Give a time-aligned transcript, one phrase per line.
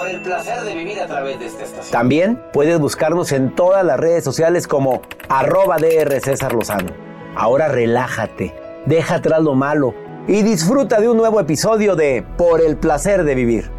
[0.00, 1.92] Por el placer de vivir a través de esta estación.
[1.92, 6.88] También puedes buscarnos en todas las redes sociales como arroba DR César Lozano.
[7.36, 8.54] Ahora relájate,
[8.86, 9.94] deja atrás lo malo
[10.26, 13.70] y disfruta de un nuevo episodio de Por el placer de vivir.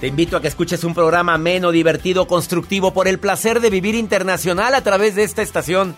[0.00, 3.96] Te invito a que escuches un programa ameno, divertido, constructivo por el placer de vivir
[3.96, 5.96] internacional a través de esta estación.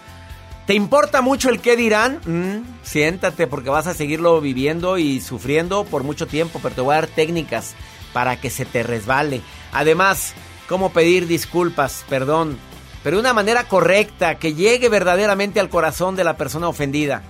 [0.67, 2.21] ¿Te importa mucho el qué dirán?
[2.25, 6.93] Mm, siéntate porque vas a seguirlo viviendo y sufriendo por mucho tiempo, pero te voy
[6.95, 7.75] a dar técnicas
[8.15, 9.43] para que se te resbale.
[9.73, 10.33] Además,
[10.67, 12.57] cómo pedir disculpas, perdón,
[13.03, 17.23] pero de una manera correcta, que llegue verdaderamente al corazón de la persona ofendida.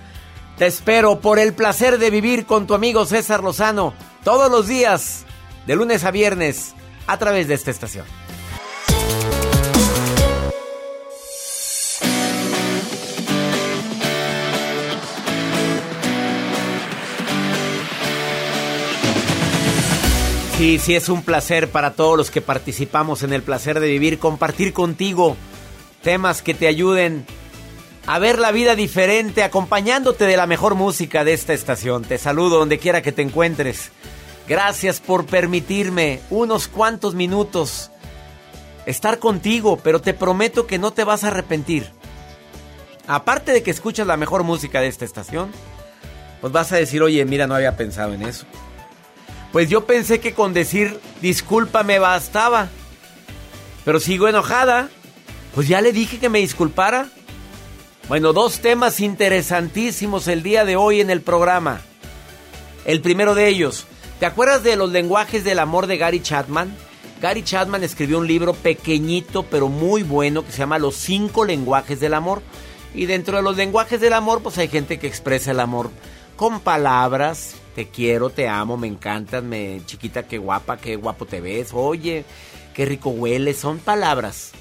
[0.57, 5.25] Te espero por el placer de vivir con tu amigo César Lozano todos los días,
[5.67, 6.73] de lunes a viernes,
[7.05, 8.05] a través de esta estación.
[20.57, 24.19] Sí, sí, es un placer para todos los que participamos en el placer de vivir,
[24.19, 25.35] compartir contigo
[26.01, 27.25] temas que te ayuden
[28.05, 32.03] a ver la vida diferente, acompañándote de la mejor música de esta estación.
[32.03, 33.91] Te saludo donde quiera que te encuentres.
[34.47, 37.91] Gracias por permitirme unos cuantos minutos
[38.85, 41.91] estar contigo, pero te prometo que no te vas a arrepentir.
[43.07, 45.51] Aparte de que escuchas la mejor música de esta estación,
[46.39, 48.45] pues vas a decir, oye, mira, no había pensado en eso.
[49.55, 52.67] Pues yo pensé que con decir disculpa me bastaba.
[53.85, 54.89] Pero sigo enojada.
[55.53, 57.07] Pues ya le dije que me disculpara.
[58.09, 61.79] Bueno, dos temas interesantísimos el día de hoy en el programa.
[62.83, 63.85] El primero de ellos,
[64.19, 66.75] ¿te acuerdas de los lenguajes del amor de Gary Chapman?
[67.21, 72.01] Gary Chapman escribió un libro pequeñito pero muy bueno que se llama Los cinco lenguajes
[72.01, 72.41] del amor.
[72.93, 75.91] Y dentro de los lenguajes del amor, pues hay gente que expresa el amor
[76.35, 77.55] con palabras.
[77.75, 81.71] Te quiero, te amo, me encantas, me chiquita, qué guapa, qué guapo te ves.
[81.73, 82.23] Oye,
[82.73, 83.57] qué rico hueles.
[83.57, 84.53] Son palabras.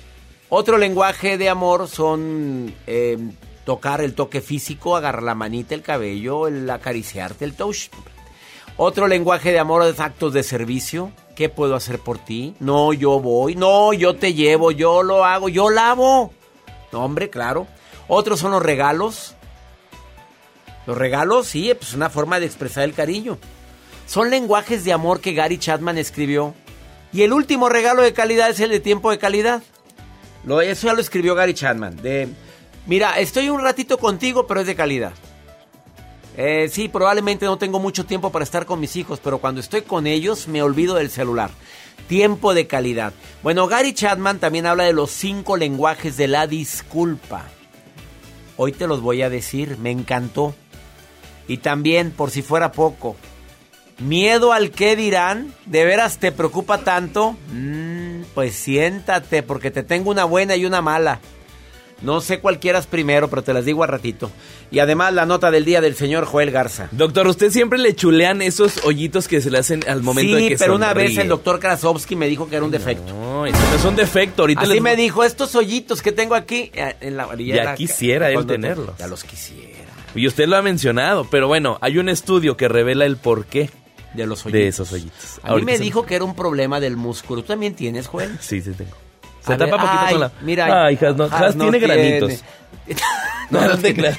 [0.49, 3.17] Otro lenguaje de amor son eh,
[3.65, 7.89] tocar el toque físico, agarrar la manita, el cabello, el acariciarte, el touch.
[8.77, 11.13] Otro lenguaje de amor es actos de servicio.
[11.37, 12.57] ¿Qué puedo hacer por ti?
[12.59, 13.55] No, yo voy.
[13.55, 16.33] No, yo te llevo, yo lo hago, yo lavo.
[16.93, 17.69] Hombre, claro.
[18.09, 19.37] Otros son los regalos.
[20.87, 23.39] Los regalos, sí, pues es una forma de expresar el cariño.
[24.07, 26.55] Son lenguajes de amor que Gary Chapman escribió.
[27.13, 29.63] Y el último regalo de calidad es el de tiempo de calidad.
[30.45, 31.97] Lo, eso ya lo escribió Gary Chapman.
[31.97, 32.29] De,
[32.87, 35.13] mira, estoy un ratito contigo, pero es de calidad.
[36.37, 39.83] Eh, sí, probablemente no tengo mucho tiempo para estar con mis hijos, pero cuando estoy
[39.83, 41.51] con ellos me olvido del celular.
[42.09, 43.13] Tiempo de calidad.
[43.43, 47.45] Bueno, Gary Chapman también habla de los cinco lenguajes de la disculpa.
[48.57, 50.55] Hoy te los voy a decir, me encantó.
[51.49, 53.17] Y también, por si fuera poco,
[53.99, 57.37] miedo al qué dirán, ¿de veras te preocupa tanto?
[57.53, 61.21] Mm, pues siéntate, porque te tengo una buena y una mala.
[62.03, 64.31] No sé cuál quieras primero, pero te las digo a ratito.
[64.71, 66.89] Y además la nota del día del señor Joel Garza.
[66.91, 70.49] Doctor, usted siempre le chulean esos hoyitos que se le hacen al momento sí, de
[70.51, 73.11] que pero una vez el doctor Krasovsky me dijo que era un defecto.
[73.15, 74.43] No, eso no es un defecto.
[74.43, 77.55] Ahorita Así les- me dijo, estos hoyitos que tengo aquí eh, en la orilla.
[77.57, 78.99] Ya la- quisiera él tenerlos.
[78.99, 79.84] Ya los quisiera.
[80.15, 83.71] Y usted lo ha mencionado, pero bueno, hay un estudio que revela el porqué
[84.15, 84.53] De los hoyitos.
[84.61, 85.41] de esos hoyitos.
[85.43, 87.43] A mí me se- dijo que era un problema del músculo.
[87.43, 88.37] ¿Tú también tienes, Joel?
[88.41, 88.93] Sí, sí tengo.
[89.45, 90.33] Se A ver, tapa poquito ay, con la.
[90.43, 91.95] mira, Ay, Has, no, Has Has no tiene tiene.
[92.21, 92.45] granitos.
[93.51, 94.17] No, No, no tiene.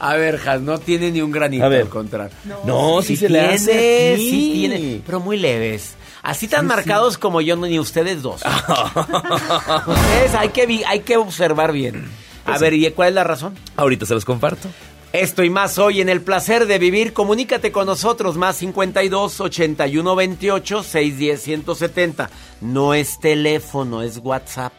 [0.00, 1.82] A ver, Has, no tiene ni un granito A ver.
[1.82, 2.34] al contrario.
[2.64, 4.30] No, sí, se le tiene, hace aquí.
[4.30, 5.94] sí tiene, pero muy leves.
[6.22, 8.42] Así tan marcados como yo, no, ni ustedes dos.
[9.86, 12.08] ustedes hay que, hay que observar bien.
[12.44, 13.54] Pues A ver, ¿y cuál es la razón?
[13.76, 14.68] Ahorita se los comparto.
[15.12, 17.12] Esto y más hoy en el placer de vivir.
[17.12, 22.30] Comunícate con nosotros, más 52 81 28 610 170.
[22.62, 24.72] No es teléfono, es WhatsApp.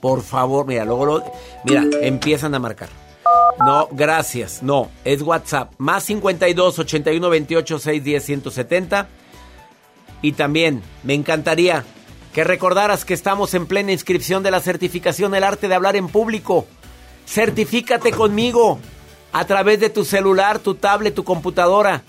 [0.00, 1.24] Por favor, mira, luego lo-
[1.64, 2.90] mira, empiezan a marcar.
[3.64, 4.62] No, gracias.
[4.62, 5.72] No, es WhatsApp.
[5.78, 9.08] Más 52 81 28 610 170.
[10.20, 11.84] Y también me encantaría
[12.34, 16.08] que recordaras que estamos en plena inscripción de la certificación El arte de hablar en
[16.08, 16.66] público.
[17.26, 18.78] Certifícate conmigo
[19.32, 22.02] a través de tu celular, tu tablet, tu computadora.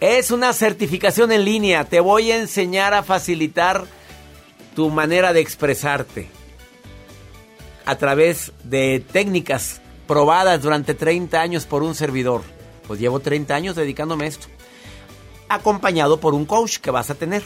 [0.00, 1.84] Es una certificación en línea.
[1.84, 3.84] Te voy a enseñar a facilitar
[4.74, 6.28] tu manera de expresarte
[7.84, 12.42] a través de técnicas probadas durante 30 años por un servidor.
[12.86, 14.48] Pues llevo 30 años dedicándome a esto.
[15.48, 17.42] Acompañado por un coach que vas a tener.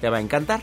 [0.00, 0.60] Te va a encantar.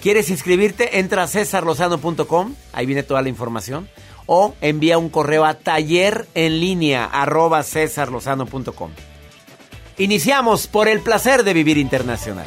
[0.00, 0.98] ¿Quieres inscribirte?
[0.98, 2.54] Entra a cesarlozano.com.
[2.72, 3.88] Ahí viene toda la información.
[4.28, 8.90] O envía un correo a taller en línea arroba cesarlozano.com.
[9.96, 12.46] Iniciamos por el placer de vivir internacional.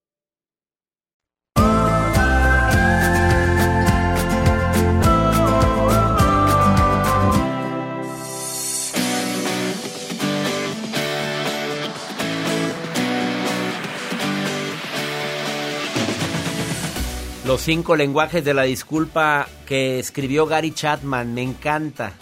[17.51, 22.13] Los cinco lenguajes de la disculpa que escribió Gary Chapman, me encanta.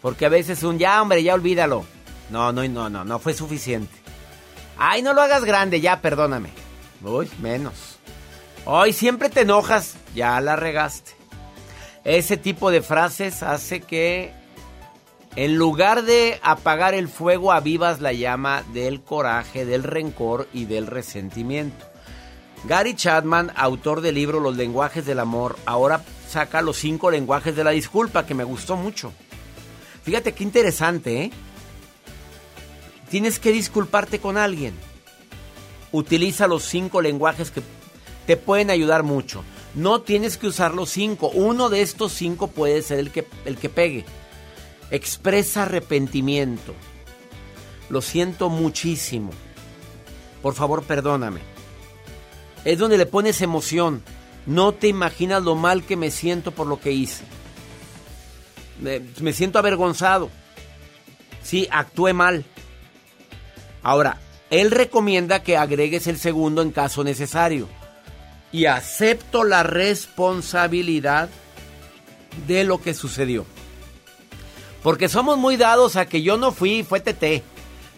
[0.00, 1.84] Porque a veces un ya, hombre, ya olvídalo.
[2.30, 3.92] No, no, no, no, no fue suficiente.
[4.78, 6.50] Ay, no lo hagas grande, ya, perdóname.
[7.02, 7.98] Uy, menos.
[8.64, 11.10] Hoy siempre te enojas, ya la regaste.
[12.04, 14.32] Ese tipo de frases hace que
[15.34, 20.86] en lugar de apagar el fuego, avivas la llama del coraje, del rencor y del
[20.86, 21.91] resentimiento.
[22.64, 27.64] Gary Chapman, autor del libro Los lenguajes del amor, ahora saca los cinco lenguajes de
[27.64, 29.12] la disculpa, que me gustó mucho.
[30.04, 31.30] Fíjate qué interesante, ¿eh?
[33.10, 34.74] Tienes que disculparte con alguien.
[35.90, 37.62] Utiliza los cinco lenguajes que
[38.26, 39.44] te pueden ayudar mucho.
[39.74, 41.28] No tienes que usar los cinco.
[41.28, 44.04] Uno de estos cinco puede ser el que, el que pegue.
[44.90, 46.74] Expresa arrepentimiento.
[47.90, 49.30] Lo siento muchísimo.
[50.40, 51.51] Por favor, perdóname.
[52.64, 54.02] Es donde le pones emoción.
[54.46, 57.24] No te imaginas lo mal que me siento por lo que hice.
[58.80, 60.30] Me, siento avergonzado.
[61.42, 62.44] Sí, actué mal.
[63.82, 64.18] Ahora,
[64.50, 67.68] él recomienda que agregues el segundo en caso necesario.
[68.50, 71.30] Y acepto la responsabilidad
[72.46, 73.46] de lo que sucedió.
[74.82, 77.42] Porque somos muy dados a que yo no fui, fue TT.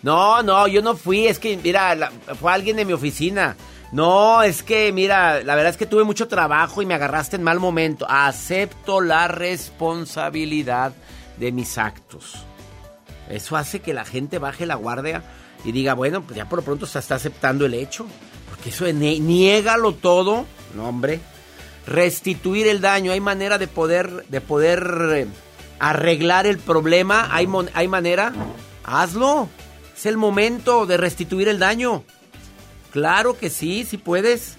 [0.03, 3.57] No, no, yo no fui, es que, mira, fue alguien de mi oficina.
[3.95, 7.45] No, es que, mira, la verdad es que tuve mucho trabajo y me agarraste en
[7.45, 8.07] mal momento.
[8.09, 10.93] Acepto la responsabilidad
[11.37, 12.35] de mis actos.
[13.31, 15.23] Eso hace que la gente baje la guardia
[15.65, 18.05] y diga, bueno, pues ya por lo pronto se está aceptando el hecho.
[18.51, 20.45] Porque eso de niégalo todo.
[20.75, 21.21] No, hombre.
[21.87, 23.13] Restituir el daño.
[23.13, 25.27] Hay manera de poder, de poder eh,
[25.79, 27.29] arreglar el problema.
[27.31, 28.33] Hay, mon- hay manera.
[28.83, 29.49] Hazlo.
[29.97, 32.03] Es el momento de restituir el daño.
[32.95, 34.55] Claro que sí, sí puedes.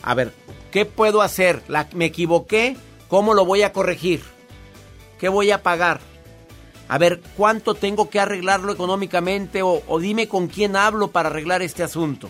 [0.00, 0.32] A ver,
[0.70, 1.60] ¿qué puedo hacer?
[1.92, 2.76] Me equivoqué.
[3.08, 4.22] ¿Cómo lo voy a corregir?
[5.18, 5.98] ¿Qué voy a pagar?
[6.86, 9.60] A ver, ¿cuánto tengo que arreglarlo económicamente?
[9.62, 12.28] O, o dime con quién hablo para arreglar este asunto.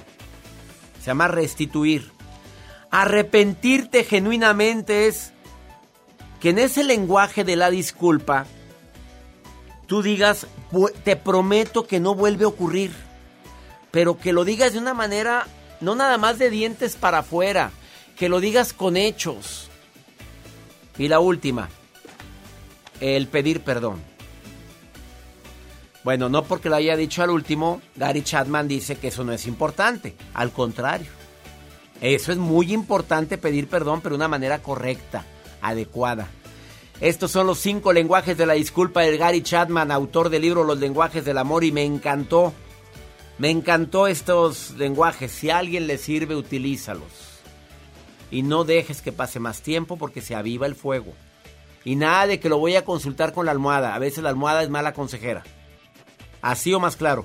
[1.00, 2.10] Se llama restituir.
[2.90, 5.34] Arrepentirte genuinamente es
[6.40, 8.46] que en ese lenguaje de la disculpa,
[9.86, 13.09] tú digas, "Bu- te prometo que no vuelve a ocurrir.
[13.90, 15.46] Pero que lo digas de una manera,
[15.80, 17.70] no nada más de dientes para afuera,
[18.16, 19.68] que lo digas con hechos.
[20.98, 21.68] Y la última,
[23.00, 24.02] el pedir perdón.
[26.02, 29.46] Bueno, no porque lo haya dicho al último, Gary Chapman dice que eso no es
[29.46, 30.14] importante.
[30.34, 31.10] Al contrario.
[32.00, 35.24] Eso es muy importante pedir perdón, pero de una manera correcta,
[35.60, 36.28] adecuada.
[37.00, 40.78] Estos son los cinco lenguajes de la disculpa de Gary Chapman, autor del libro Los
[40.78, 42.54] lenguajes del amor, y me encantó.
[43.40, 45.32] Me encantó estos lenguajes.
[45.32, 47.40] Si a alguien le sirve, utilízalos.
[48.30, 51.14] Y no dejes que pase más tiempo porque se aviva el fuego.
[51.82, 53.94] Y nada de que lo voy a consultar con la almohada.
[53.94, 55.42] A veces la almohada es mala consejera.
[56.42, 57.24] Así o más claro.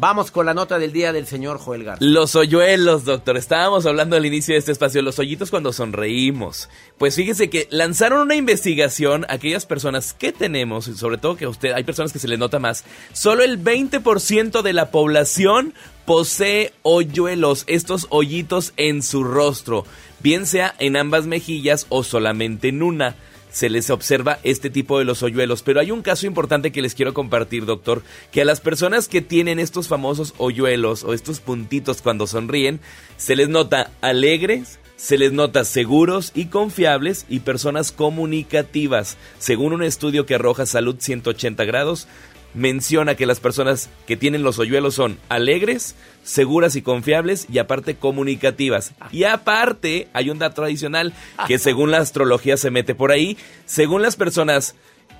[0.00, 2.02] Vamos con la nota del día del señor Joel Garza.
[2.02, 3.36] Los hoyuelos, doctor.
[3.36, 6.70] Estábamos hablando al inicio de este espacio, los hoyitos cuando sonreímos.
[6.96, 11.44] Pues fíjese que lanzaron una investigación a aquellas personas que tenemos, y sobre todo que
[11.44, 12.84] a usted, hay personas que se les nota más.
[13.12, 15.74] Solo el 20% de la población
[16.06, 19.84] posee hoyuelos, estos hoyitos en su rostro,
[20.20, 23.16] bien sea en ambas mejillas o solamente en una
[23.50, 25.62] se les observa este tipo de los hoyuelos.
[25.62, 28.02] Pero hay un caso importante que les quiero compartir, doctor,
[28.32, 32.80] que a las personas que tienen estos famosos hoyuelos o estos puntitos cuando sonríen,
[33.16, 39.16] se les nota alegres, se les nota seguros y confiables y personas comunicativas.
[39.38, 42.06] Según un estudio que arroja Salud 180 grados,
[42.54, 47.96] menciona que las personas que tienen los hoyuelos son alegres, seguras y confiables y aparte
[47.96, 48.92] comunicativas.
[49.12, 51.12] Y aparte hay un dato adicional
[51.46, 54.74] que según la astrología se mete por ahí, según las personas,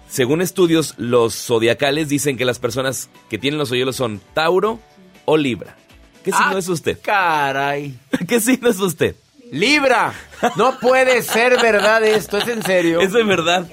[0.08, 4.80] según estudios los zodiacales dicen que las personas que tienen los hoyuelos son Tauro
[5.25, 5.76] o Libra.
[6.25, 6.99] ¿Qué signo Ah, es usted?
[7.02, 7.96] Caray.
[8.28, 9.14] ¿Qué signo es usted?
[9.52, 10.12] Libra.
[10.56, 13.00] No puede ser verdad esto, es en serio.
[13.00, 13.66] Es de verdad.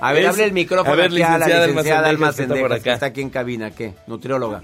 [0.00, 2.42] A ver, Es- hable el micrófono a ver, aquí a la licenciada licenciada Alma que
[2.42, 2.94] está acá.
[2.94, 3.94] está aquí en cabina, ¿qué?
[4.06, 4.62] Nutrióloga.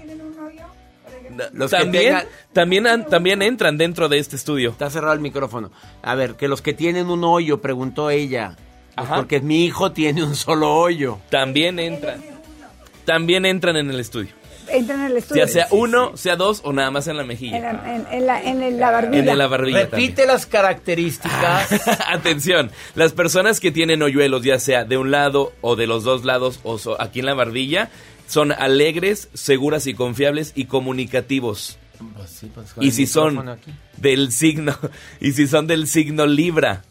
[1.53, 4.69] Los que También, tengan- también, también entran dentro de este estudio.
[4.69, 5.71] Está cerrado el micrófono.
[6.03, 8.55] A ver, que los que tienen un hoyo, preguntó ella.
[8.95, 9.15] Pues Ajá.
[9.15, 11.17] porque mi hijo tiene un solo hoyo.
[11.31, 12.21] También entran.
[13.05, 14.31] También entran en el estudio.
[14.73, 15.45] Entra en el estudio.
[15.45, 17.57] Ya sea uno, sea dos o nada más en la mejilla.
[17.57, 19.31] En la, en- en la- en la barbilla.
[19.31, 21.87] En la barbilla Repite las características.
[22.09, 26.25] Atención, las personas que tienen hoyuelos, ya sea de un lado o de los dos
[26.25, 27.89] lados o so- aquí en la barbilla,
[28.27, 31.77] son alegres, seguras y confiables y comunicativos.
[32.17, 33.71] Pues sí, pues, Y si son aquí.
[33.97, 34.77] del signo,
[35.21, 36.83] y si son del signo Libra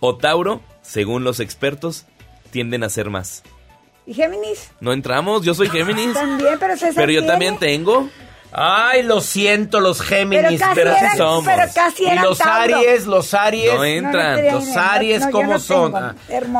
[0.00, 2.04] o Tauro, según los expertos,
[2.50, 3.42] tienden a ser más.
[4.06, 4.70] ¿Y Géminis?
[4.80, 6.12] No entramos, yo soy Géminis.
[6.12, 7.32] También, pero César Pero yo tiene.
[7.32, 8.08] también tengo.
[8.56, 10.62] Ay, lo siento, los Géminis.
[10.74, 11.44] Pero eran, somos.
[11.44, 12.76] pero casi y eran los Tauro.
[12.76, 13.74] Aries, los Aries.
[13.74, 14.44] No entran.
[14.52, 15.96] Los Aries, no, ¿cómo no son?
[15.96, 16.14] Ah.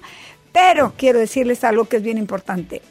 [0.52, 2.82] Pero quiero decirles algo que es bien importante.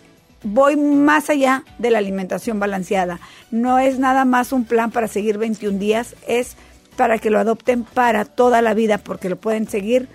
[0.43, 3.19] Voy más allá de la alimentación balanceada.
[3.51, 6.55] No es nada más un plan para seguir 21 días, es
[6.95, 10.07] para que lo adopten para toda la vida, porque lo pueden seguir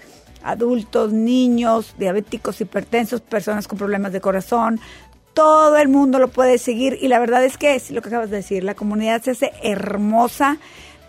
[0.46, 4.80] adultos, niños, diabéticos, hipertensos, personas con problemas de corazón,
[5.34, 8.30] todo el mundo lo puede seguir y la verdad es que es lo que acabas
[8.30, 10.56] de decir, la comunidad se hace hermosa,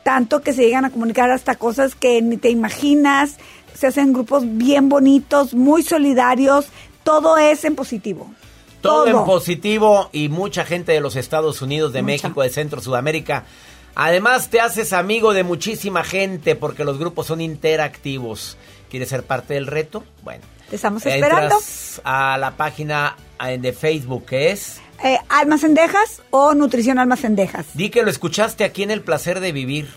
[0.03, 3.37] tanto que se llegan a comunicar hasta cosas que ni te imaginas,
[3.73, 6.67] se hacen grupos bien bonitos, muy solidarios,
[7.03, 8.29] todo es en positivo.
[8.81, 13.45] Todo, en positivo y mucha gente de los Estados Unidos, de México, de Centro, Sudamérica.
[13.95, 18.57] Además te haces amigo de muchísima gente porque los grupos son interactivos.
[18.89, 20.03] ¿Quieres ser parte del reto?
[20.23, 20.43] Bueno.
[20.69, 21.55] Te estamos esperando.
[22.03, 23.15] a la página
[23.45, 24.81] eh, de Facebook que es...
[25.03, 27.67] Eh, Almas Endejas o Nutrición Almas Endejas.
[27.73, 29.87] Di que lo escuchaste aquí en El Placer de Vivir.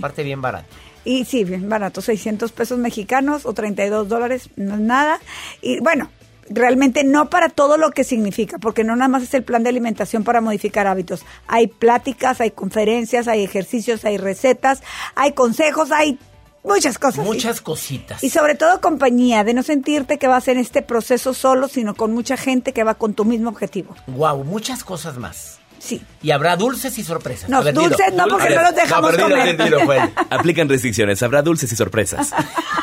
[0.00, 0.66] Parte bien barata.
[1.04, 5.18] Y sí, bien barato, 600 pesos mexicanos o 32 dólares, no es nada.
[5.62, 6.10] Y bueno,
[6.50, 9.70] realmente no para todo lo que significa, porque no nada más es el plan de
[9.70, 11.24] alimentación para modificar hábitos.
[11.46, 14.82] Hay pláticas, hay conferencias, hay ejercicios, hay recetas,
[15.14, 16.18] hay consejos, hay
[16.62, 17.24] muchas cosas.
[17.24, 18.22] Muchas cositas.
[18.22, 22.12] Y sobre todo compañía, de no sentirte que vas en este proceso solo, sino con
[22.12, 23.94] mucha gente que va con tu mismo objetivo.
[24.06, 25.60] Wow, muchas cosas más.
[25.80, 26.02] Sí.
[26.22, 27.48] Y habrá dulces y sorpresas.
[27.48, 29.58] No, dulces no, porque no los dejamos comer.
[30.30, 31.22] Aplican restricciones.
[31.22, 32.32] Habrá dulces y sorpresas.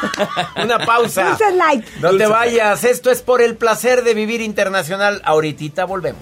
[0.64, 1.30] Una pausa.
[1.30, 1.86] Dulces light.
[2.02, 2.84] No te vayas.
[2.84, 5.22] Esto es por el placer de vivir internacional.
[5.24, 6.22] Ahorita volvemos.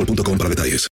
[0.05, 0.87] boostmobile.com para detalles.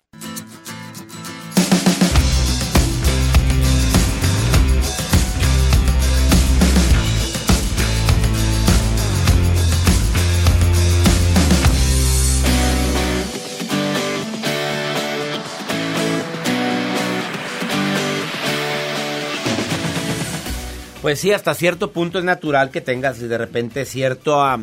[21.02, 24.60] Pues sí, hasta cierto punto es natural que tengas de repente cierta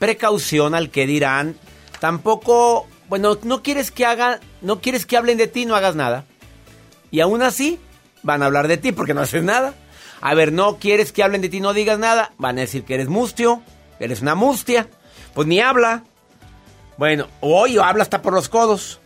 [0.00, 1.54] precaución al que dirán.
[2.00, 6.24] Tampoco bueno, no quieres que hagan, no quieres que hablen de ti, no hagas nada.
[7.10, 7.78] Y aún así,
[8.22, 9.74] van a hablar de ti porque no haces nada.
[10.20, 12.32] A ver, no quieres que hablen de ti, no digas nada.
[12.38, 13.62] Van a decir que eres mustio,
[13.98, 14.88] eres una mustia.
[15.34, 16.04] Pues ni habla.
[16.96, 19.00] Bueno, hoy habla hasta por los codos.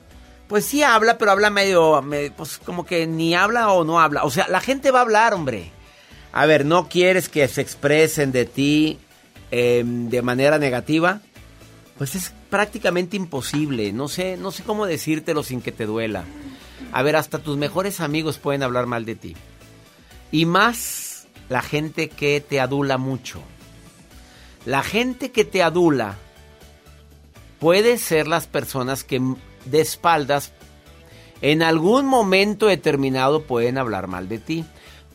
[0.49, 2.05] Pues sí habla, pero habla medio,
[2.37, 4.25] pues como que ni habla o no habla.
[4.25, 5.71] O sea, la gente va a hablar, hombre.
[6.33, 8.99] A ver, ¿no quieres que se expresen de ti
[9.51, 11.21] em, de manera negativa?
[11.99, 13.95] Pues es prácticamente imposible.
[13.95, 16.25] No sé, no sé cómo decírtelo sin que te duela.
[16.93, 19.35] A ver, hasta tus mejores amigos pueden hablar mal de ti.
[20.31, 23.41] Y más la gente que te adula mucho.
[24.67, 26.19] La gente que te adula
[27.59, 29.19] puede ser las personas que
[29.65, 30.53] de espaldas
[31.41, 34.67] en algún momento determinado pueden hablar mal de ti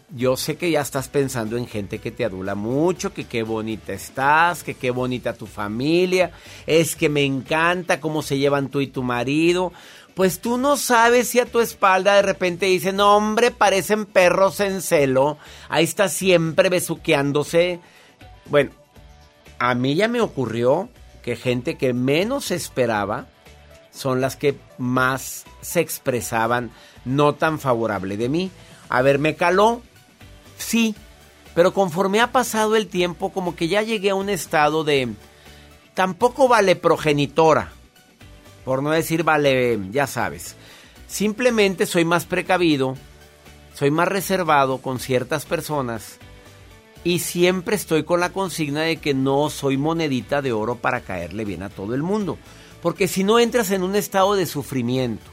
[0.09, 3.93] yo sé que ya estás pensando en gente que te adula mucho, que qué bonita
[3.93, 6.31] estás, que qué bonita tu familia,
[6.65, 9.73] es que me encanta cómo se llevan tú y tu marido.
[10.15, 14.81] Pues tú no sabes si a tu espalda de repente dicen, hombre, parecen perros en
[14.81, 15.37] celo,
[15.69, 17.79] ahí está siempre besuqueándose.
[18.45, 18.71] Bueno,
[19.59, 20.89] a mí ya me ocurrió
[21.21, 23.27] que gente que menos esperaba
[23.91, 26.71] son las que más se expresaban
[27.03, 28.51] no tan favorable de mí.
[28.89, 29.81] A ver, me caló,
[30.57, 30.95] sí,
[31.55, 35.09] pero conforme ha pasado el tiempo, como que ya llegué a un estado de...
[35.93, 37.71] Tampoco vale progenitora,
[38.63, 40.55] por no decir vale, ya sabes.
[41.07, 42.95] Simplemente soy más precavido,
[43.73, 46.19] soy más reservado con ciertas personas
[47.03, 51.45] y siempre estoy con la consigna de que no soy monedita de oro para caerle
[51.45, 52.37] bien a todo el mundo.
[52.81, 55.25] Porque si no entras en un estado de sufrimiento,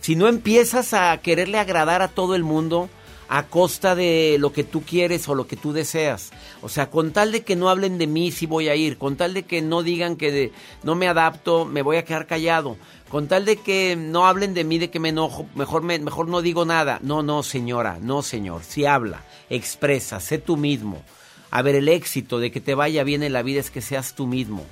[0.00, 2.88] si no empiezas a quererle agradar a todo el mundo
[3.28, 6.30] a costa de lo que tú quieres o lo que tú deseas.
[6.62, 9.16] O sea, con tal de que no hablen de mí si voy a ir, con
[9.16, 12.76] tal de que no digan que no me adapto, me voy a quedar callado,
[13.10, 16.42] con tal de que no hablen de mí, de que me enojo, mejor, mejor no
[16.42, 16.98] digo nada.
[17.02, 18.62] No, no, señora, no, señor.
[18.64, 21.02] Si habla, expresa, sé tú mismo.
[21.50, 24.14] A ver, el éxito de que te vaya bien en la vida es que seas
[24.14, 24.64] tú mismo.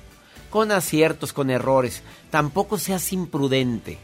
[0.49, 2.03] Con aciertos, con errores.
[2.29, 3.97] Tampoco seas imprudente.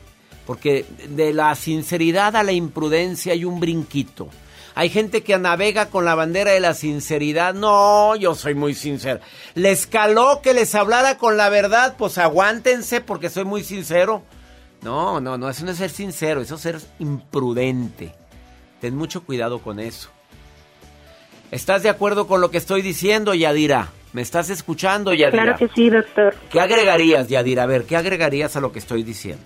[0.46, 4.30] Porque de la sinceridad a la imprudencia hay un brinquito.
[4.76, 7.54] Hay gente que navega con la bandera de la sinceridad.
[7.54, 9.20] No, yo soy muy sincero.
[9.54, 11.96] Les caló que les hablara con la verdad.
[11.98, 14.24] Pues aguántense porque soy muy sincero.
[14.82, 18.14] No, no, no, eso no es ser sincero, eso es ser imprudente.
[18.82, 20.10] Ten mucho cuidado con eso.
[21.52, 23.90] ¿Estás de acuerdo con lo que estoy diciendo, Yadira?
[24.12, 25.44] ¿Me estás escuchando, Yadira?
[25.44, 26.36] Claro que sí, doctor.
[26.50, 27.64] ¿Qué agregarías, Yadira?
[27.64, 29.44] A ver, ¿qué agregarías a lo que estoy diciendo?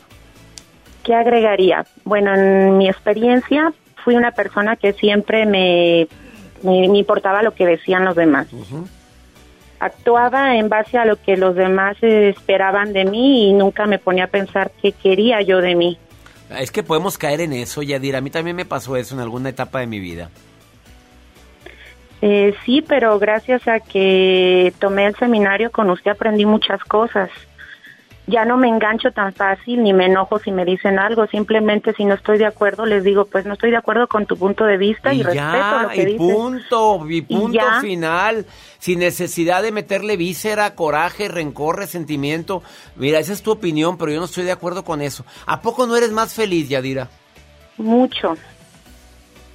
[1.04, 1.86] ¿Qué agregaría?
[2.04, 3.74] Bueno, en mi experiencia
[4.08, 6.08] fui una persona que siempre me,
[6.64, 8.48] me, importaba lo que decían los demás.
[9.82, 14.24] Actuaba en base a lo que los demás esperaban de mí y nunca me ponía
[14.24, 15.98] a pensar qué quería yo de mí.
[16.58, 18.20] Es que podemos caer en eso, Yadira.
[18.20, 20.30] A mí también me pasó eso en alguna etapa de mi vida.
[22.22, 27.30] Eh, sí, pero gracias a que tomé el seminario con usted aprendí muchas cosas.
[28.30, 31.28] Ya no me engancho tan fácil ni me enojo si me dicen algo.
[31.28, 34.38] Simplemente si no estoy de acuerdo les digo, pues no estoy de acuerdo con tu
[34.38, 38.46] punto de vista y, respeto lo que y Punto, y punto final.
[38.80, 42.64] Sin necesidad de meterle víscera, coraje, rencor, resentimiento.
[42.98, 45.26] Mira, esa es tu opinión, pero yo no estoy de acuerdo con eso.
[45.46, 47.08] ¿A poco no eres más feliz, Yadira?
[47.78, 48.36] Mucho.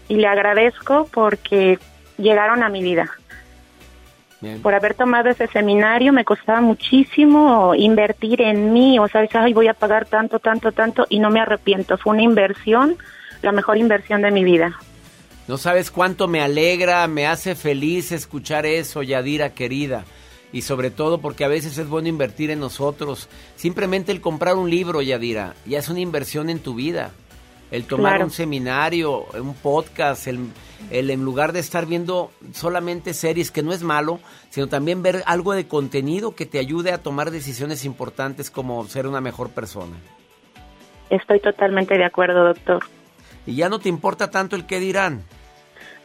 [0.08, 1.78] Y le agradezco porque
[2.16, 3.10] llegaron a mi vida.
[4.62, 9.68] Por haber tomado ese seminario me costaba muchísimo invertir en mí, o sea, ay, voy
[9.68, 11.96] a pagar tanto, tanto, tanto y no me arrepiento.
[11.96, 12.96] Fue una inversión,
[13.40, 14.76] la mejor inversión de mi vida.
[15.46, 20.04] No sabes cuánto me alegra, me hace feliz escuchar eso, Yadira querida.
[20.52, 23.28] Y sobre todo porque a veces es bueno invertir en nosotros.
[23.56, 27.12] Simplemente el comprar un libro, Yadira, ya es una inversión en tu vida.
[27.70, 30.40] El tomar un seminario, un podcast, el
[30.90, 35.22] el en lugar de estar viendo solamente series, que no es malo, sino también ver
[35.26, 39.96] algo de contenido que te ayude a tomar decisiones importantes como ser una mejor persona.
[41.10, 42.84] Estoy totalmente de acuerdo, doctor.
[43.46, 45.22] ¿Y ya no te importa tanto el qué dirán?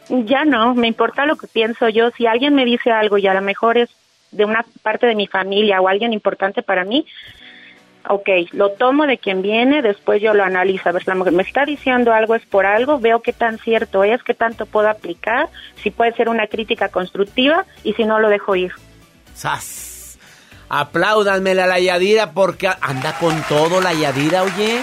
[0.08, 2.10] Ya no, me importa lo que pienso yo.
[2.10, 3.90] Si alguien me dice algo y a lo mejor es
[4.30, 7.06] de una parte de mi familia o alguien importante para mí,
[8.08, 11.32] ok, lo tomo de quien viene, después yo lo analizo, a ver, si la mujer
[11.32, 14.88] me está diciendo algo es por algo, veo qué tan cierto es, qué tanto puedo
[14.88, 15.48] aplicar,
[15.82, 18.72] si puede ser una crítica constructiva y si no lo dejo ir.
[19.34, 20.18] ¡Sas!
[20.68, 24.82] Apláudanmela a la Yadira porque anda con todo la Yadira, oye.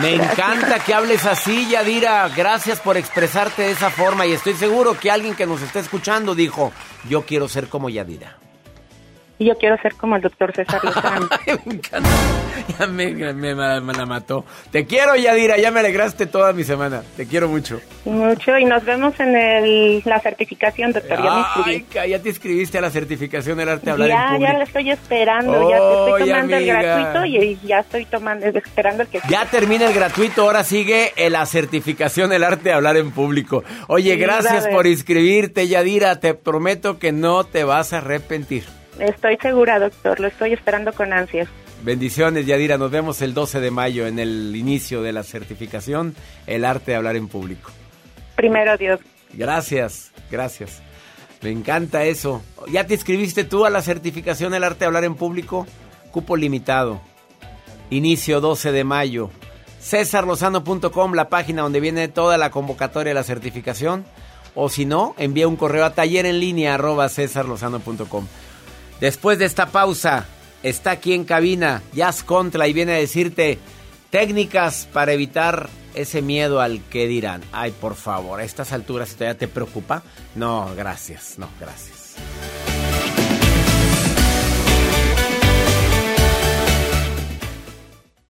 [0.00, 2.28] Me encanta que hables así, Yadira.
[2.34, 6.34] Gracias por expresarte de esa forma y estoy seguro que alguien que nos está escuchando
[6.34, 6.72] dijo,
[7.08, 8.38] yo quiero ser como Yadira
[9.38, 11.28] y yo quiero ser como el doctor César Lozano.
[11.64, 12.08] me encanta.
[12.78, 13.54] Ya me,
[13.94, 14.44] la mató.
[14.70, 15.56] Te quiero, Yadira.
[15.58, 17.02] Ya me alegraste toda mi semana.
[17.16, 17.80] Te quiero mucho.
[18.04, 18.56] Mucho.
[18.58, 21.18] Y nos vemos en el, la certificación, doctor.
[21.92, 24.52] Ya te inscribiste a la certificación del arte de hablar ya, en público.
[24.52, 25.70] Ya, la estoy esperando.
[25.70, 29.20] ya estoy tomando el gratuito y ya estoy tomando, esperando el que...
[29.28, 30.42] Ya termina el gratuito.
[30.42, 33.64] Ahora sigue la certificación del arte de hablar en público.
[33.88, 36.20] Oye, gracias por inscribirte, Yadira.
[36.20, 38.64] Te prometo que no te vas a arrepentir.
[38.98, 41.48] Estoy segura, doctor, lo estoy esperando con ansias.
[41.82, 42.78] Bendiciones, Yadira.
[42.78, 46.14] Nos vemos el 12 de mayo en el inicio de la certificación
[46.46, 47.72] El arte de hablar en público.
[48.36, 49.00] Primero Dios.
[49.32, 50.80] Gracias, gracias.
[51.42, 52.42] Me encanta eso.
[52.70, 55.66] ¿Ya te inscribiste tú a la certificación El arte de hablar en público?
[56.12, 57.00] Cupo limitado.
[57.90, 59.30] Inicio 12 de mayo.
[59.80, 64.04] Cesarlozano.com, la página donde viene toda la convocatoria de la certificación.
[64.54, 68.26] O si no, envía un correo a taller en línea arroba cesarlozano.com.
[69.02, 70.26] Después de esta pausa,
[70.62, 73.58] está aquí en cabina Jazz Contra y viene a decirte
[74.10, 77.42] técnicas para evitar ese miedo al que dirán.
[77.50, 80.04] Ay, por favor, a estas alturas todavía te preocupa.
[80.36, 82.14] No, gracias, no, gracias.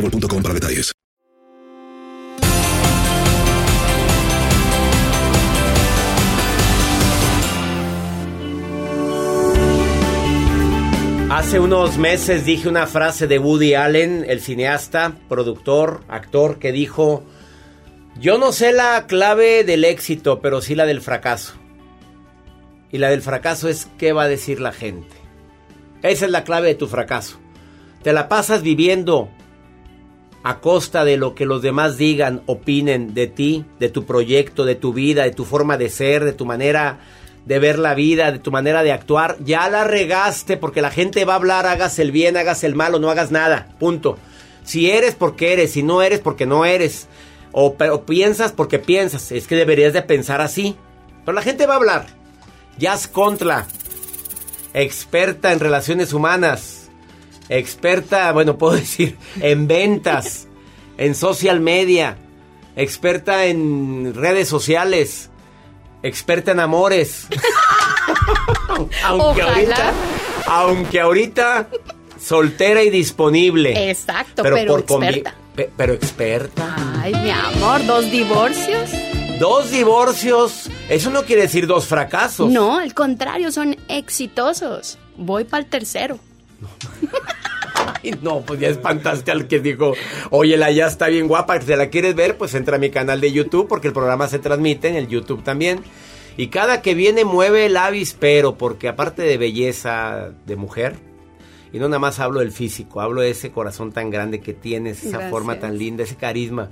[0.00, 0.92] boostmobile.com para detalles.
[11.30, 17.24] Hace unos meses dije una frase de Woody Allen, el cineasta, productor, actor, que dijo,
[18.18, 21.54] yo no sé la clave del éxito, pero sí la del fracaso.
[22.90, 25.14] Y la del fracaso es qué va a decir la gente.
[26.02, 27.38] Esa es la clave de tu fracaso.
[28.02, 29.28] Te la pasas viviendo
[30.46, 34.76] a costa de lo que los demás digan, opinen de ti, de tu proyecto, de
[34.76, 37.00] tu vida, de tu forma de ser, de tu manera
[37.46, 41.24] de ver la vida, de tu manera de actuar, ya la regaste porque la gente
[41.24, 44.18] va a hablar, hagas el bien, hagas el mal o no hagas nada, punto.
[44.62, 47.08] Si eres porque eres, si no eres porque no eres,
[47.50, 50.76] o, pero piensas porque piensas, es que deberías de pensar así.
[51.24, 52.06] Pero la gente va a hablar.
[52.78, 53.66] Jazz Contra,
[54.74, 56.75] experta en relaciones humanas,
[57.48, 60.48] experta, bueno, puedo decir, en ventas,
[60.98, 62.16] en social media,
[62.76, 65.30] experta en redes sociales,
[66.02, 67.26] experta en amores.
[69.04, 69.52] aunque Ojalá.
[69.54, 69.92] ahorita,
[70.46, 71.68] aunque ahorita
[72.20, 73.90] soltera y disponible.
[73.90, 75.34] Exacto, pero, experta.
[75.54, 76.74] pe- pero experta.
[77.00, 78.90] Ay, mi amor, dos divorcios.
[79.38, 80.70] Dos divorcios.
[80.88, 82.50] Eso no quiere decir dos fracasos.
[82.50, 84.98] No, al contrario, son exitosos.
[85.16, 86.18] Voy para el tercero.
[88.02, 89.94] Ay, no, pues ya espantaste al que dijo,
[90.30, 93.20] oye, la ya está bien guapa, si la quieres ver, pues entra a mi canal
[93.20, 95.80] de YouTube, porque el programa se transmite en el YouTube también.
[96.36, 100.96] Y cada que viene mueve el avispero, porque aparte de belleza de mujer,
[101.72, 104.98] y no nada más hablo del físico, hablo de ese corazón tan grande que tienes,
[104.98, 105.30] esa Gracias.
[105.30, 106.70] forma tan linda, ese carisma.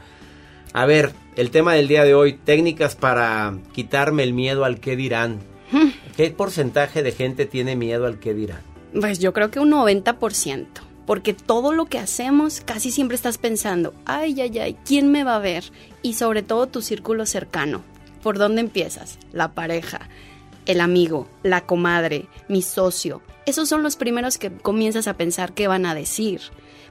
[0.72, 4.96] A ver, el tema del día de hoy, técnicas para quitarme el miedo al que
[4.96, 5.38] dirán.
[6.16, 8.60] ¿Qué porcentaje de gente tiene miedo al que dirán?
[8.98, 10.66] Pues yo creo que un 90%.
[11.06, 15.36] Porque todo lo que hacemos casi siempre estás pensando, ay, ay, ay, ¿quién me va
[15.36, 15.64] a ver?
[16.02, 17.82] Y sobre todo tu círculo cercano.
[18.22, 19.18] ¿Por dónde empiezas?
[19.32, 20.08] La pareja,
[20.66, 23.20] el amigo, la comadre, mi socio.
[23.46, 26.40] Esos son los primeros que comienzas a pensar qué van a decir.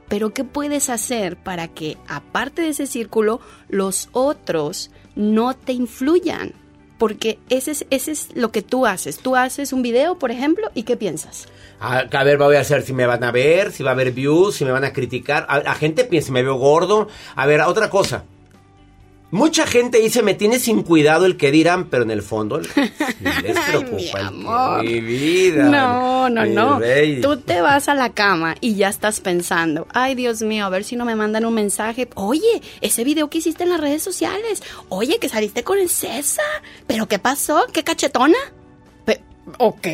[0.08, 6.52] Pero ¿qué puedes hacer para que, aparte de ese círculo, los otros no te influyan?
[6.98, 9.18] Porque ese es, ese es lo que tú haces.
[9.18, 11.48] Tú haces un video, por ejemplo, ¿y qué piensas?
[11.84, 14.12] A, a ver, voy a hacer si me van a ver, si va a haber
[14.12, 15.44] views, si me van a criticar.
[15.48, 17.08] A, la gente piensa, me veo gordo.
[17.36, 18.24] A ver, otra cosa.
[19.30, 22.68] Mucha gente dice, me tiene sin cuidado el que dirán, pero en el fondo les
[23.66, 24.84] preocupa mi el que- amor.
[24.84, 25.64] mi vida.
[25.64, 26.78] No, no, no.
[26.78, 27.20] rey.
[27.20, 30.84] Tú te vas a la cama y ya estás pensando, ay Dios mío, a ver
[30.84, 32.08] si no me mandan un mensaje.
[32.14, 34.62] Oye, ese video que hiciste en las redes sociales.
[34.88, 36.44] Oye, que saliste con el César.
[36.86, 37.66] ¿Pero qué pasó?
[37.72, 38.38] ¿Qué cachetona?
[39.04, 39.20] Pe-
[39.58, 39.86] ok.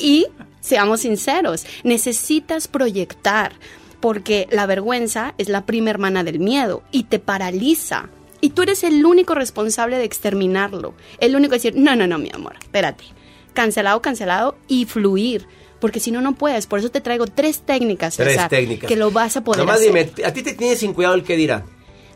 [0.00, 0.26] Y
[0.60, 3.52] seamos sinceros, necesitas proyectar.
[4.00, 8.08] Porque la vergüenza es la prima hermana del miedo y te paraliza.
[8.40, 10.94] Y tú eres el único responsable de exterminarlo.
[11.18, 13.04] El único de decir, no, no, no, mi amor, espérate.
[13.52, 15.46] Cancelado, cancelado y fluir.
[15.80, 16.66] Porque si no, no puedes.
[16.66, 18.88] Por eso te traigo tres técnicas, Tres César, técnicas.
[18.88, 19.88] que lo vas a poder Nomás hacer.
[20.14, 21.66] dime, ¿a ti te tienes sin cuidado el que dirá?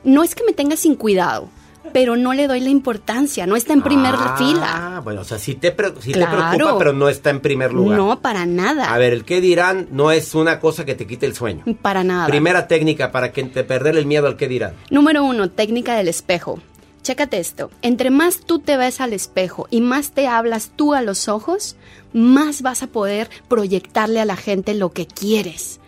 [0.02, 1.50] No es que me tengas sin cuidado,
[1.92, 3.46] pero no le doy la importancia.
[3.46, 5.00] No está en primer Ah, fila.
[5.04, 6.50] bueno, o sea, sí te, sí te Claro.
[6.56, 7.98] preocupa, pero no está en primer lugar.
[7.98, 8.92] No, para nada.
[8.92, 11.64] A ver, el que dirán no es una cosa que te quite el sueño.
[11.82, 12.26] Para nada.
[12.26, 14.74] Primera técnica para que te perder el miedo al que dirán.
[14.90, 16.60] Número uno, técnica del espejo.
[17.02, 17.70] Chécate esto.
[17.82, 21.76] Entre más tú te ves al espejo y más te hablas tú a los ojos,
[22.14, 25.80] más vas a poder proyectarle a la gente lo que quieres.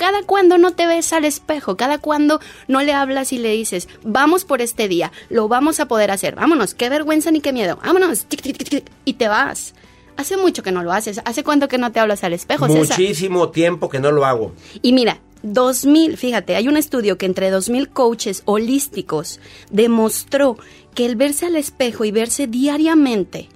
[0.00, 3.86] Cada cuando no te ves al espejo, cada cuando no le hablas y le dices,
[4.02, 7.78] vamos por este día, lo vamos a poder hacer, vámonos, qué vergüenza ni qué miedo,
[7.84, 9.74] vámonos, tic, tic, tic, tic, y te vas.
[10.16, 12.98] Hace mucho que no lo haces, ¿hace cuánto que no te hablas al espejo, César?
[12.98, 14.54] Muchísimo tiempo que no lo hago.
[14.80, 19.38] Y mira, 2000, fíjate, hay un estudio que entre 2000 coaches holísticos
[19.70, 20.56] demostró
[20.94, 23.50] que el verse al espejo y verse diariamente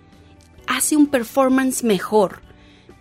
[0.67, 2.43] hace un performance mejor.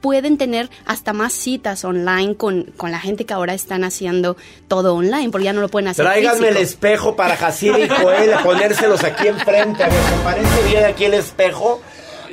[0.04, 4.36] Pueden tener hasta más citas online con, con la gente que ahora están haciendo
[4.68, 6.04] todo online, porque ya no lo pueden hacer.
[6.04, 9.82] Tráiganme el espejo para Jacira y Joel, ponérselos aquí enfrente.
[9.82, 11.82] A ver, ¿te parece bien aquí el espejo?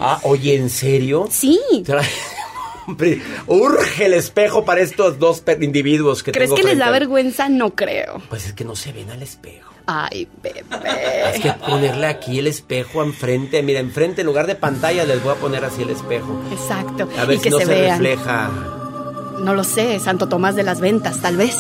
[0.00, 1.28] Ah, oye, ¿en serio?
[1.30, 1.60] Sí.
[3.46, 7.48] Urge el espejo para estos dos individuos que ¿Crees tengo que les da vergüenza?
[7.48, 8.20] No creo.
[8.28, 9.69] Pues es que no se ven al espejo.
[9.92, 10.62] Ay, bebé.
[11.34, 13.60] Es que ponerle aquí el espejo enfrente.
[13.62, 16.40] Mira, enfrente en lugar de pantalla les voy a poner así el espejo.
[16.52, 17.08] Exacto.
[17.18, 18.50] A ver y si que no se, se, refleja.
[19.40, 21.56] No lo sé, Santo Tomás de las Ventas, tal vez.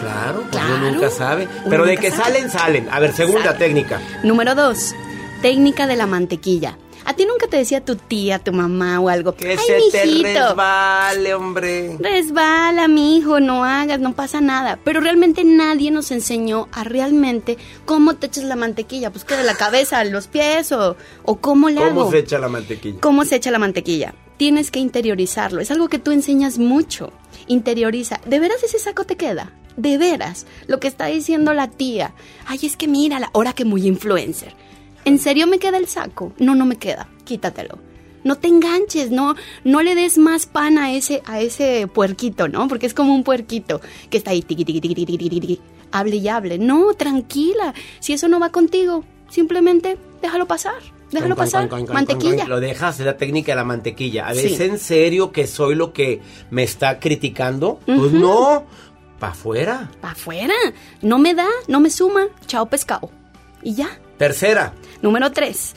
[0.00, 0.76] Claro, pues Claro.
[0.76, 1.44] uno nunca sabe.
[1.60, 2.22] Uno Pero de que sabe.
[2.24, 2.88] salen, salen.
[2.90, 4.00] A ver, segunda técnica.
[4.22, 4.94] Número dos,
[5.42, 6.78] técnica de la mantequilla.
[7.06, 9.34] ¿A ti nunca te decía tu tía, tu mamá o algo?
[9.34, 11.96] Que Ay, se te mijito, resbale, hombre.
[12.00, 14.78] Resbala, mi hijo, no hagas, no pasa nada.
[14.84, 19.10] Pero realmente nadie nos enseñó a realmente cómo te echas la mantequilla.
[19.10, 22.10] Pues que de la cabeza a los pies o, o cómo le ¿Cómo hago.
[22.10, 23.00] se echa la mantequilla?
[23.00, 24.14] ¿Cómo se echa la mantequilla?
[24.36, 25.60] Tienes que interiorizarlo.
[25.60, 27.12] Es algo que tú enseñas mucho.
[27.46, 28.20] Interioriza.
[28.26, 29.52] ¿De veras ese saco te queda?
[29.76, 30.46] De veras.
[30.66, 32.14] Lo que está diciendo la tía.
[32.46, 34.54] Ay, es que mira, ahora que muy influencer.
[35.04, 36.32] ¿En serio me queda el saco?
[36.38, 37.08] No, no me queda.
[37.24, 37.78] Quítatelo.
[38.24, 42.68] No te enganches, no, no le des más pan a ese, a ese puerquito, ¿no?
[42.68, 45.60] Porque es como un puerquito que está ahí, tiqui, tiqui, tiqui, tiqui, tiqui, tiqui,
[45.92, 46.58] hable y hable.
[46.58, 47.74] No, tranquila.
[48.00, 50.72] Si eso no va contigo, simplemente déjalo pasar.
[51.12, 51.68] Déjalo Con, pasar.
[51.68, 52.46] con, con, con, Mantequilla.
[52.46, 54.26] Lo dejas, es la técnica de la mantequilla.
[54.26, 54.54] A ver, Sí.
[54.54, 57.78] ¿es en serio que soy lo que me está criticando?
[57.84, 58.64] Pues no,
[59.20, 59.90] pa' afuera.
[60.00, 60.54] Pa' afuera.
[61.02, 62.26] No me da, no me suma.
[62.46, 63.10] Chao pescado.
[63.62, 64.00] Y ya.
[64.24, 65.74] Tercera, Número 3.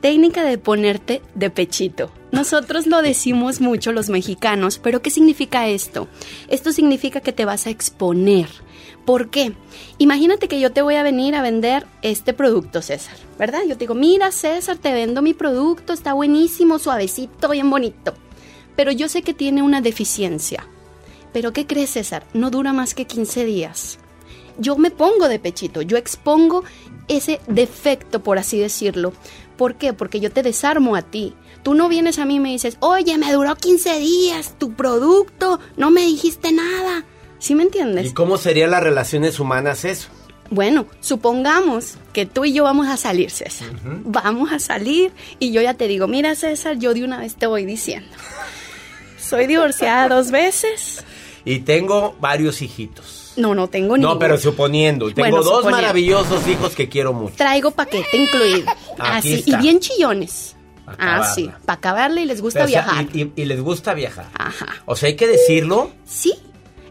[0.00, 2.12] Técnica de ponerte de pechito.
[2.30, 6.06] Nosotros lo decimos mucho los mexicanos, pero ¿qué significa esto?
[6.46, 8.46] Esto significa que te vas a exponer.
[9.04, 9.52] ¿Por qué?
[9.98, 13.62] Imagínate que yo te voy a venir a vender este producto, César, ¿verdad?
[13.66, 18.14] Yo te digo, mira, César, te vendo mi producto, está buenísimo, suavecito, bien bonito.
[18.76, 20.64] Pero yo sé que tiene una deficiencia.
[21.32, 22.24] Pero ¿qué crees, César?
[22.32, 23.98] No dura más que 15 días
[24.58, 26.64] yo me pongo de pechito, yo expongo
[27.08, 29.12] ese defecto, por así decirlo.
[29.56, 29.92] ¿Por qué?
[29.92, 31.34] Porque yo te desarmo a ti.
[31.62, 35.58] Tú no vienes a mí y me dices, oye, me duró 15 días tu producto,
[35.76, 37.04] no me dijiste nada.
[37.38, 38.06] ¿Sí me entiendes?
[38.06, 40.08] ¿y cómo serían las relaciones humanas eso?
[40.50, 43.68] Bueno, supongamos que tú y yo vamos a salir, César.
[44.04, 47.46] Vamos a salir y yo ya te digo, mira, César, yo de una vez te
[47.46, 48.08] voy diciendo.
[49.18, 51.04] Soy divorciada dos veces.
[51.44, 53.17] Y tengo varios hijitos.
[53.38, 54.02] No, no tengo ni.
[54.02, 55.06] No, pero suponiendo.
[55.06, 55.76] Tengo Bueno, dos suponiendo.
[55.82, 57.34] maravillosos hijos que quiero mucho.
[57.36, 58.70] Traigo paquete incluido.
[58.98, 60.54] Aquí Así, y bien chillones.
[60.86, 61.34] Ah, acabarla.
[61.34, 63.06] sí, para acabarle y les gusta O sea, viajar.
[63.12, 64.26] y, y- y les gusta viajar.
[64.38, 64.66] Ajá.
[64.86, 65.90] O sea, hay que decirlo.
[66.06, 66.34] Sí,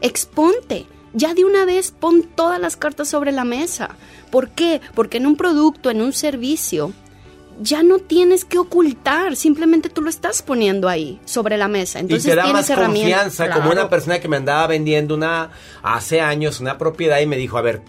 [0.01, 0.85] exponte.
[1.13, 3.89] Ya de una vez pon todas las cartas sobre la mesa.
[4.29, 4.81] ¿Por qué?
[4.93, 6.93] Porque en un producto, en un servicio,
[7.59, 11.99] ya no tienes que ocultar, simplemente tú lo estás poniendo ahí, sobre la mesa.
[11.99, 15.51] Entonces y te da tienes más confianza, como una persona que me andaba vendiendo una
[15.81, 17.81] hace años una propiedad y me dijo, a ver,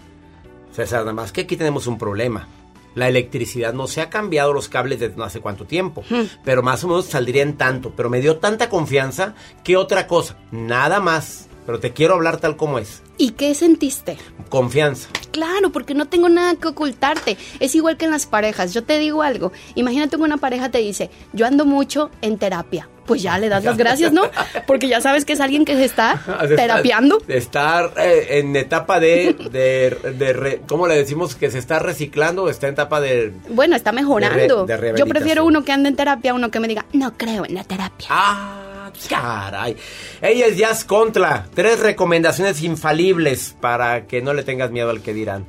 [0.71, 2.47] César, nada más que aquí tenemos un problema.
[2.95, 6.03] La electricidad no se ha cambiado los cables desde no hace cuánto tiempo,
[6.43, 7.93] pero más o menos saldría en tanto.
[7.95, 11.48] Pero me dio tanta confianza que otra cosa, nada más.
[11.69, 13.03] Pero te quiero hablar tal como es.
[13.19, 14.17] ¿Y qué sentiste?
[14.49, 15.07] Confianza.
[15.29, 17.37] Claro, porque no tengo nada que ocultarte.
[17.59, 18.73] Es igual que en las parejas.
[18.73, 19.51] Yo te digo algo.
[19.75, 22.89] Imagínate que una pareja te dice, yo ando mucho en terapia.
[23.05, 24.23] Pues ya le das las gracias, ¿no?
[24.65, 26.19] Porque ya sabes que es alguien que se está
[26.55, 27.19] terapiando.
[27.27, 31.35] Estar, eh, en etapa de, de, de re- ¿cómo le decimos?
[31.35, 33.31] Que se está reciclando, está en etapa de...
[33.49, 34.65] Bueno, está mejorando.
[34.65, 37.15] De re- yo prefiero uno que ande en terapia a uno que me diga, no
[37.15, 38.07] creo en la terapia.
[38.09, 38.68] Ah,
[39.09, 39.75] Caray.
[40.21, 41.47] Ella es Jazz Contra.
[41.53, 45.45] Tres recomendaciones infalibles para que no le tengas miedo al que dirán.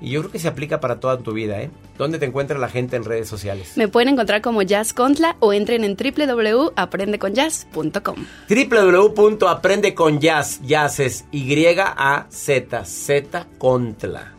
[0.00, 1.70] Y yo creo que se aplica para toda tu vida, ¿eh?
[1.96, 3.72] ¿Dónde te encuentra la gente en redes sociales?
[3.76, 8.26] Me pueden encontrar como Jazz Contla o entren en www.aprendeconyazz.com.
[8.48, 14.34] www.aprendeconyazz, jazz es Y-A-Z, Z Contla.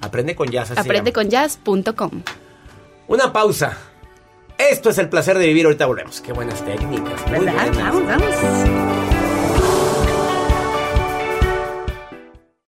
[0.00, 0.76] Aprende con jazz.
[0.76, 2.22] Aprendeconyazz.com.
[3.06, 3.78] Una pausa.
[4.58, 5.66] Esto es el placer de vivir.
[5.66, 6.20] Ahorita volvemos.
[6.20, 7.26] Qué buenas técnicas.
[7.26, 7.54] muy ¿Verdad?
[7.54, 7.76] buenas.
[7.76, 9.13] Vamos, vamos.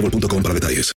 [0.00, 0.92] boostmobile.com para detalles.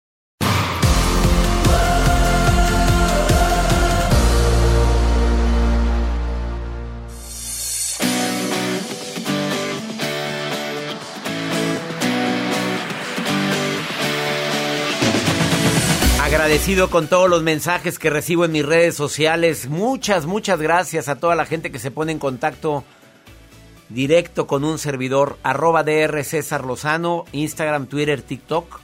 [16.22, 19.70] Agradecido con todos los mensajes que recibo en mis redes sociales.
[19.70, 22.84] Muchas, muchas gracias a toda la gente que se pone en contacto
[23.90, 25.38] directo con un servidor.
[25.44, 28.82] Arroba DR César Lozano, Instagram, Twitter, TikTok,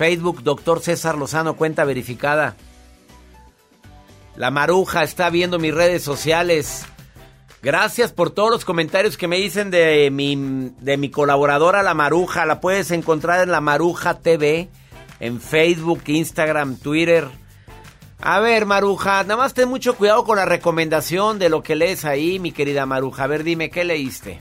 [0.00, 2.56] Facebook, Doctor César Lozano, cuenta verificada.
[4.34, 6.86] La Maruja está viendo mis redes sociales.
[7.62, 12.46] Gracias por todos los comentarios que me dicen de mi, de mi colaboradora La Maruja.
[12.46, 14.70] La puedes encontrar en La Maruja TV,
[15.20, 17.28] en Facebook, Instagram, Twitter.
[18.22, 22.06] A ver, Maruja, nada más ten mucho cuidado con la recomendación de lo que lees
[22.06, 23.24] ahí, mi querida Maruja.
[23.24, 24.40] A ver, dime, ¿qué leíste?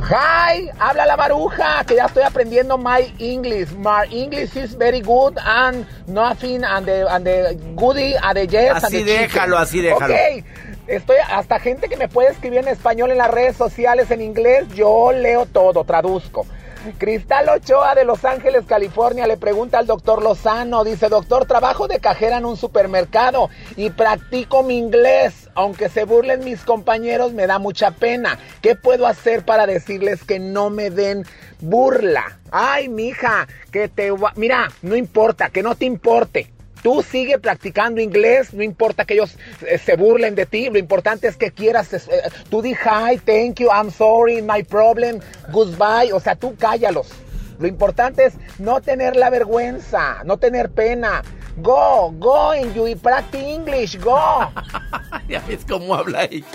[0.00, 3.72] Hi, habla la maruja, que ya estoy aprendiendo my English.
[3.72, 8.84] My English is very good and nothing and the, and the goodie and the yes
[8.84, 9.22] and Así the chicken.
[9.28, 10.14] déjalo, así déjalo.
[10.14, 10.44] Ok,
[10.86, 14.66] estoy hasta gente que me puede escribir en español en las redes sociales, en inglés,
[14.74, 16.46] yo leo todo, traduzco.
[16.98, 22.00] Cristal Ochoa de Los Ángeles, California, le pregunta al doctor Lozano, dice, doctor, trabajo de
[22.00, 27.58] cajera en un supermercado y practico mi inglés, aunque se burlen mis compañeros, me da
[27.58, 28.38] mucha pena.
[28.62, 31.24] ¿Qué puedo hacer para decirles que no me den
[31.60, 32.38] burla?
[32.50, 34.12] Ay, mija, que te...
[34.36, 36.52] Mira, no importa, que no te importe.
[36.82, 41.26] Tú sigue practicando inglés, no importa que ellos eh, se burlen de ti, lo importante
[41.26, 42.00] es que quieras, eh,
[42.48, 45.20] tú di hi, thank you, I'm sorry, my problem,
[45.50, 47.08] goodbye, o sea, tú cállalos.
[47.58, 51.22] Lo importante es no tener la vergüenza, no tener pena.
[51.56, 54.52] Go, go and you practice English, go.
[55.28, 56.46] ya ves cómo habla ella.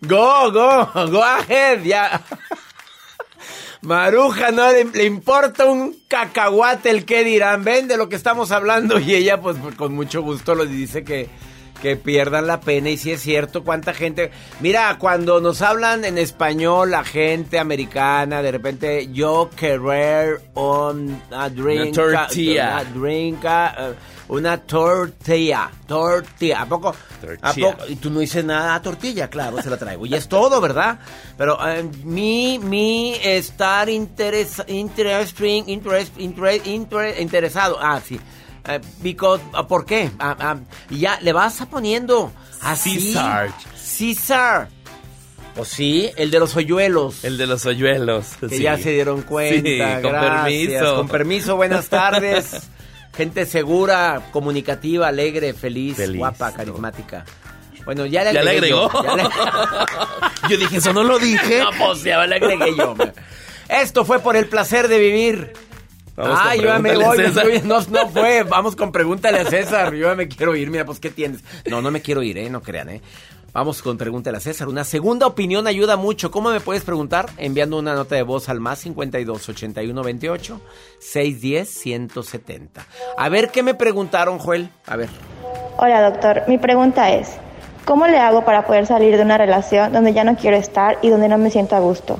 [0.00, 2.22] Go, go, go ahead, ya.
[3.86, 7.64] Maruja, no le, le importa un cacahuate el que dirán.
[7.64, 8.98] Ven de lo que estamos hablando.
[9.06, 11.28] Y ella, pues, con mucho gusto, lo dice que,
[11.80, 14.30] que pierdan la pena y si es cierto cuánta gente
[14.60, 21.50] mira cuando nos hablan en español la gente americana de repente yo querer un a
[21.50, 22.80] drink Una tortilla.
[22.80, 23.94] una drink uh,
[24.28, 27.70] una tortilla tortilla a poco a Tortilla.
[27.72, 30.60] poco y tú no dices nada "Ah, tortilla claro se la traigo y es todo
[30.60, 30.98] verdad
[31.38, 38.18] pero eh, mi mi estar interes, interesting interest, interest, interest- interesado ah sí
[38.68, 40.10] eh, because, ah, ¿Por qué?
[40.90, 43.12] Y ya le vas a poniendo así.
[43.12, 43.50] César.
[43.76, 44.68] César.
[45.56, 47.22] O sí, el de los hoyuelos.
[47.24, 48.26] El de los hoyuelos.
[48.40, 48.62] que sí.
[48.64, 49.68] ya se dieron cuenta.
[49.68, 50.42] Sí, con gracias.
[50.42, 50.96] permiso.
[50.96, 52.62] Con permiso, buenas tardes.
[53.16, 57.24] Gente segura, comunicativa, alegre, feliz, Feliz, guapa, carismática.
[57.84, 59.04] Bueno, ya le ¿Ya le agregué yo, agregó?
[59.04, 61.60] ya le- Yo dije, eso no lo dije.
[61.60, 62.94] No, pues ya le agregué yo.
[63.68, 65.52] Esto fue por el placer de vivir.
[66.16, 67.18] Vamos Ay, yo ya me voy.
[67.18, 67.60] me.
[67.62, 68.42] No, no fue.
[68.42, 69.94] Vamos con pregúntale a César.
[69.94, 70.70] Yo ya me quiero ir.
[70.70, 71.42] Mira, pues, ¿qué tienes?
[71.68, 72.48] No, no me quiero ir, ¿eh?
[72.48, 73.02] No crean, ¿eh?
[73.52, 74.68] Vamos con pregúntale a César.
[74.68, 76.30] Una segunda opinión ayuda mucho.
[76.30, 77.26] ¿Cómo me puedes preguntar?
[77.38, 80.60] Enviando una nota de voz al más 52 81 28
[80.98, 82.86] 610 170.
[83.16, 84.68] A ver, ¿qué me preguntaron, Joel?
[84.86, 85.08] A ver.
[85.78, 87.30] Hola doctor, mi pregunta es,
[87.86, 91.08] ¿cómo le hago para poder salir de una relación donde ya no quiero estar y
[91.08, 92.18] donde no me siento a gusto?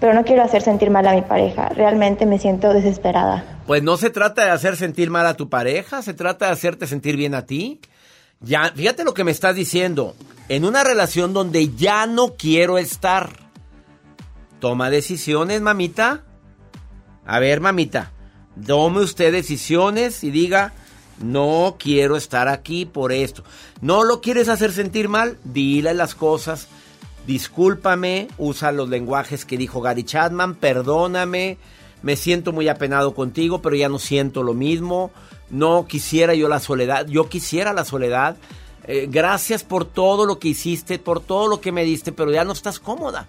[0.00, 3.60] Pero no quiero hacer sentir mal a mi pareja, realmente me siento desesperada.
[3.66, 6.86] Pues no se trata de hacer sentir mal a tu pareja, se trata de hacerte
[6.86, 7.80] sentir bien a ti.
[8.40, 10.14] Ya, fíjate lo que me estás diciendo.
[10.48, 13.30] En una relación donde ya no quiero estar.
[14.60, 16.24] Toma decisiones, mamita.
[17.24, 18.12] A ver, mamita.
[18.66, 20.74] Tome usted decisiones y diga,
[21.22, 23.44] no quiero estar aquí por esto.
[23.80, 25.38] ¿No lo quieres hacer sentir mal?
[25.44, 26.68] Dile las cosas.
[27.26, 31.56] Discúlpame, usa los lenguajes que dijo Gary Chapman, perdóname,
[32.02, 35.10] me siento muy apenado contigo, pero ya no siento lo mismo.
[35.48, 38.36] No quisiera yo la soledad, yo quisiera la soledad.
[38.86, 42.44] Eh, gracias por todo lo que hiciste, por todo lo que me diste, pero ya
[42.44, 43.26] no estás cómoda.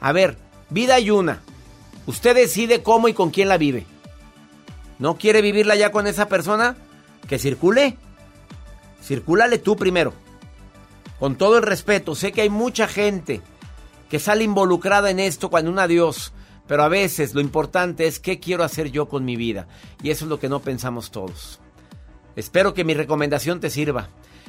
[0.00, 0.38] A ver,
[0.70, 1.42] vida hay una.
[2.06, 3.84] Usted decide cómo y con quién la vive.
[4.98, 6.76] ¿No quiere vivirla ya con esa persona?
[7.28, 7.98] Que circule.
[9.02, 10.14] Circúlale tú primero.
[11.20, 13.42] Con todo el respeto, sé que hay mucha gente
[14.08, 16.32] que sale involucrada en esto cuando un adiós,
[16.66, 19.68] pero a veces lo importante es qué quiero hacer yo con mi vida.
[20.02, 21.60] Y eso es lo que no pensamos todos.
[22.36, 24.08] Espero que mi recomendación te sirva.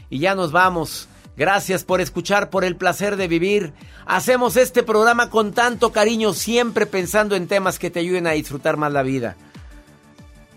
[0.09, 1.09] Y ya nos vamos.
[1.35, 3.73] Gracias por escuchar, por el placer de vivir.
[4.05, 8.77] Hacemos este programa con tanto cariño, siempre pensando en temas que te ayuden a disfrutar
[8.77, 9.35] más la vida.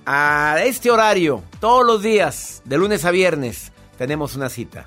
[0.07, 4.87] A este horario, todos los días, de lunes a viernes, tenemos una cita.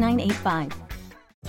[0.00, 0.89] 6985.